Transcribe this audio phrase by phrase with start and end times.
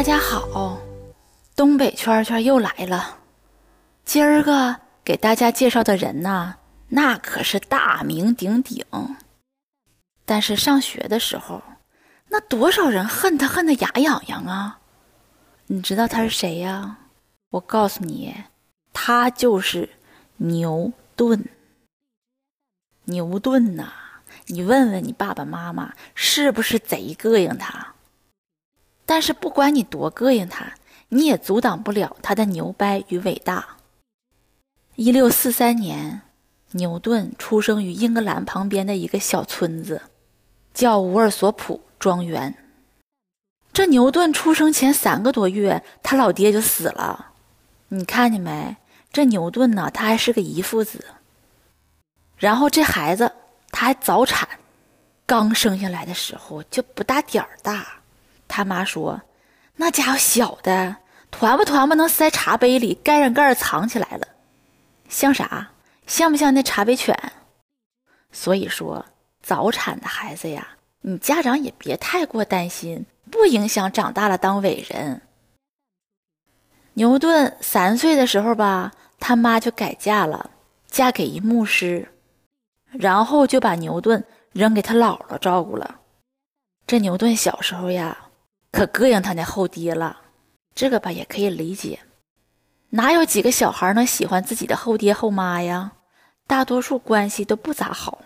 [0.00, 0.80] 大家好，
[1.54, 3.18] 东北圈圈又来了。
[4.02, 6.54] 今儿个给大家介绍的人呐，
[6.88, 8.82] 那可是大名鼎鼎。
[10.24, 11.62] 但是上学的时候，
[12.28, 14.78] 那多少人恨他恨得牙痒痒啊！
[15.66, 16.96] 你知道他是谁呀？
[17.50, 18.34] 我告诉你，
[18.94, 19.86] 他就是
[20.38, 21.44] 牛顿。
[23.04, 23.92] 牛顿呐，
[24.46, 27.92] 你问问你爸爸妈妈，是不是贼膈应他？
[29.10, 30.74] 但是不管你多膈应他，
[31.08, 33.78] 你也阻挡不了他的牛掰与伟大。
[34.94, 36.22] 一六四三年，
[36.70, 40.02] 牛顿出生于英格兰旁边的一个小村子，
[40.72, 42.54] 叫伍尔索普庄园。
[43.72, 47.32] 这牛顿出生前三个多月，他老爹就死了。
[47.88, 48.76] 你看见没？
[49.12, 51.04] 这牛顿呢，他还是个遗腹子。
[52.36, 53.32] 然后这孩子
[53.72, 54.48] 他还早产，
[55.26, 57.99] 刚生下来的时候就不大点儿大。
[58.50, 59.22] 他妈说
[59.76, 60.96] ：“那家伙小的，
[61.30, 64.26] 团吧团吧能塞茶杯里，盖上盖儿藏起来了，
[65.08, 65.70] 像啥？
[66.06, 67.16] 像不像那茶杯犬？”
[68.32, 69.06] 所以说，
[69.40, 70.66] 早产的孩子呀，
[71.02, 75.22] 你家长也别太过担心，不影响长大了当伟人。
[76.94, 80.50] 牛顿三岁的时候吧，他妈就改嫁了，
[80.88, 82.12] 嫁给一牧师，
[82.90, 86.00] 然后就把牛顿扔给他姥姥照顾了。
[86.86, 88.26] 这牛顿小时候呀。
[88.72, 90.20] 可膈应他那后爹了，
[90.74, 92.00] 这个吧也可以理解，
[92.90, 95.92] 哪有几个小孩能喜欢自己的后爹后妈呀？
[96.46, 98.22] 大多数关系都不咋好，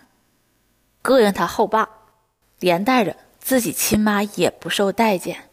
[1.02, 1.88] 膈应他后爸，
[2.58, 5.50] 连带着自己亲妈也不受待见。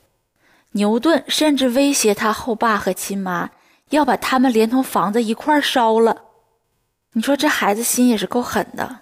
[0.71, 3.49] 牛顿甚至威胁他后爸和亲妈
[3.89, 6.23] 要把他们连同房子一块烧了。
[7.11, 8.99] 你说这孩子心也是够狠的。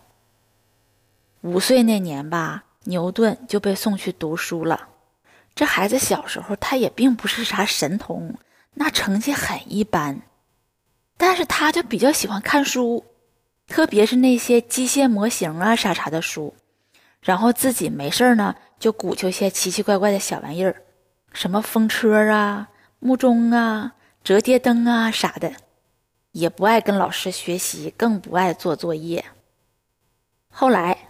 [1.42, 4.89] 五岁那年吧，牛顿就被送去读书了。
[5.60, 8.36] 这孩子小时候，他也并不是啥神童，
[8.76, 10.22] 那成绩很一般，
[11.18, 13.04] 但是他就比较喜欢看书，
[13.68, 16.56] 特别是那些机械模型啊啥啥的书，
[17.22, 20.82] 然后自己没事呢就鼓秋些奇奇怪怪的小玩意儿，
[21.34, 25.52] 什么风车啊、木钟啊、折叠灯啊啥的，
[26.32, 29.26] 也不爱跟老师学习，更不爱做作业。
[30.48, 31.10] 后来，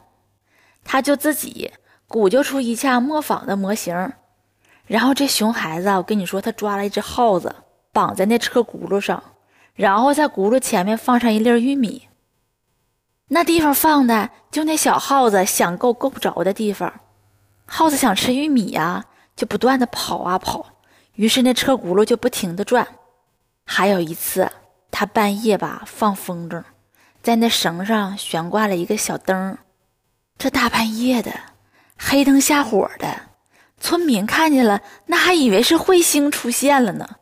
[0.84, 1.72] 他就自己
[2.08, 4.12] 鼓就出一架磨坊的模型。
[4.90, 7.56] 然后这熊孩子，我跟你说，他抓了一只耗子，
[7.94, 9.22] 绑在那车轱辘上，
[9.76, 12.08] 然后在轱辘前面放上一粒玉米。
[13.28, 16.92] 那地方放的就那小耗子想够够不着的地方。
[17.68, 19.06] 耗子想吃玉米呀，
[19.36, 20.66] 就不断的跑啊跑，
[21.14, 22.88] 于是那车轱辘就不停的转。
[23.64, 24.52] 还有一次，
[24.90, 26.64] 他半夜吧放风筝，
[27.22, 29.56] 在那绳上悬挂了一个小灯，
[30.40, 31.32] 这大半夜的，
[31.96, 33.29] 黑灯瞎火的。
[33.80, 37.18] 村民看见了，那还以为是彗星出现了呢。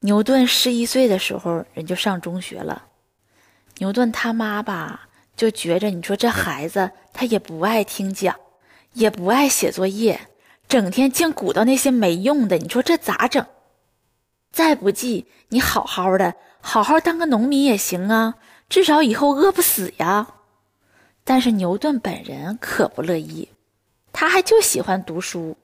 [0.00, 2.86] 牛顿十一岁的时候，人就上中学了。
[3.78, 8.34] 牛顿他妈吧，就觉着你说这孩子他也不爱听讲，
[8.92, 10.28] 也不爱写作业，
[10.68, 13.44] 整天净鼓捣那些没用的，你说这咋整？
[14.50, 18.34] 再不济，你好好的，好好当个农民也行啊，
[18.68, 20.26] 至少以后饿不死呀。
[21.24, 23.48] 但是牛顿本人可不乐意。
[24.12, 25.56] 他还就喜欢读书，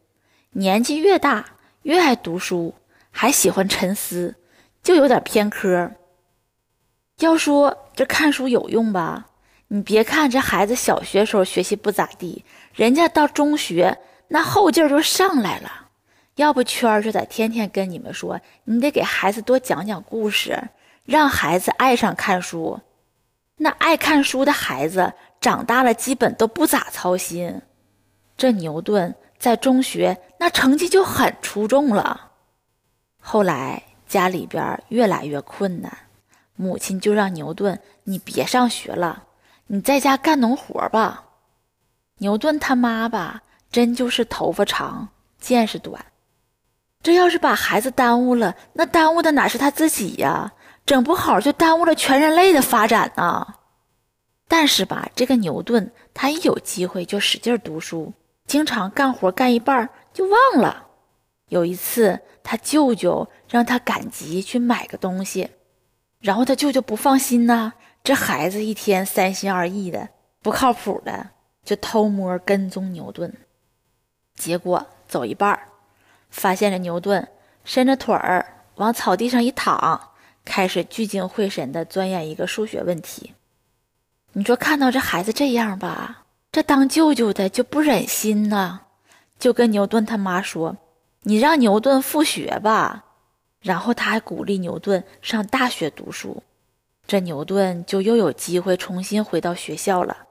[0.51, 1.45] 年纪越大
[1.83, 2.75] 越爱读书，
[3.11, 4.35] 还喜欢沉思，
[4.83, 5.93] 就有点偏科。
[7.19, 9.27] 要说这看书有用吧，
[9.69, 13.99] 你别看这孩子小学时候学习不咋地，人家到中学
[14.29, 15.89] 那后劲儿就上来了。
[16.37, 20.57] 要不圈儿就得天天跟你们说，你得给孩子多讲讲故事，
[21.05, 22.81] 让孩子爱上看书。
[23.57, 27.61] 那爱看书的孩子长大了基本都不咋操心。
[28.39, 32.31] 这牛顿在中学那成绩就很出众了，
[33.21, 35.93] 后来家里边越来越困难，
[36.55, 39.25] 母亲就让牛顿你别上学了，
[39.67, 41.25] 你在家干农活吧。
[42.19, 43.43] 牛顿他妈吧，
[43.73, 45.09] 真就是头发长
[45.41, 46.05] 见识短，
[47.03, 50.53] 这要是把孩子耽误了，那耽误的哪是他自己呀？
[50.87, 53.55] 整不好就耽误了全人类的发展呢。
[54.47, 58.13] 但是吧，这个牛顿他一有机会就使劲读书，
[58.49, 60.89] 经常干活干一半就忘了。
[61.49, 65.51] 有一次，他舅舅让他赶集去买个东西，
[66.19, 70.09] 然后他舅舅不放心呐，这孩子一天三心二意的，
[70.43, 71.31] 不靠谱的，
[71.63, 73.33] 就偷摸跟踪牛顿。
[74.35, 75.59] 结果走一半，
[76.31, 77.29] 发现了牛顿
[77.65, 80.13] 伸着腿儿往草地上一躺，
[80.45, 83.35] 开始聚精会神地钻研一个数学问题。
[84.33, 86.25] 你说看到这孩子这样吧，
[86.59, 88.81] 这当舅舅的就不忍心呐，
[89.39, 90.77] 就跟牛顿他妈说
[91.23, 93.05] ：“你让牛顿复学吧。”
[93.63, 96.43] 然后他还鼓励牛顿上大学读书，
[97.07, 100.27] 这牛顿就又有机会重新回到学校了，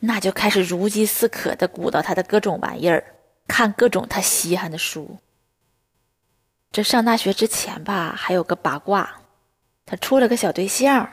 [0.00, 3.02] 那就开始如饥似渴的鼓捣他的各种玩意儿，
[3.48, 5.16] 看各种他稀罕的书。
[6.70, 9.22] 这上大学之前吧，还有个八卦，
[9.86, 11.08] 他处了个小对象。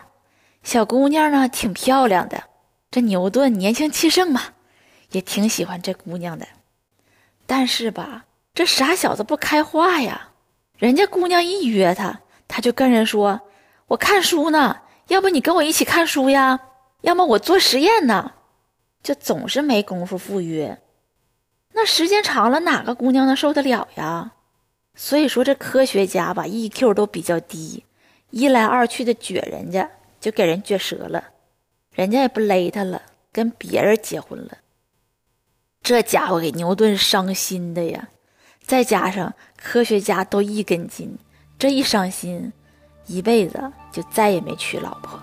[0.61, 2.43] 小姑娘呢，挺漂亮的。
[2.91, 4.41] 这牛顿年轻气盛嘛，
[5.11, 6.47] 也挺喜欢这姑娘的。
[7.45, 10.29] 但是吧，这傻小子不开化呀。
[10.77, 13.41] 人家姑娘一约他，他就跟人说
[13.87, 16.59] ：“我看书呢，要不你跟我一起看书呀？
[17.01, 18.33] 要么我做实验呢。”
[19.03, 20.79] 就总是没工夫赴约。
[21.73, 24.33] 那时间长了，哪个姑娘能受得了呀？
[24.95, 27.85] 所以说，这科学家吧，EQ 都比较低，
[28.31, 29.89] 一来二去的撅人家。
[30.19, 31.23] 就给人撅折了，
[31.93, 34.57] 人家也不勒他了，跟别人结婚了。
[35.87, 38.09] 这家伙给牛顿伤心的呀，
[38.61, 41.17] 再加上科学家都一根筋，
[41.57, 42.51] 这一伤心，
[43.05, 45.17] 一辈子就再也没娶老婆。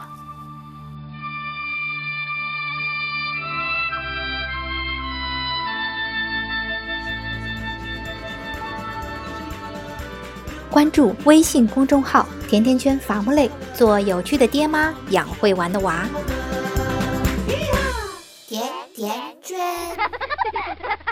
[10.71, 16.09] 关注微信公众号“甜甜圈伐木累”，做有趣的爹妈，养会玩的娃。
[19.05, 19.59] 甜甜圈。